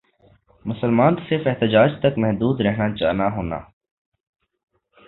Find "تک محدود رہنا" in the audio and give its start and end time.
1.99-2.87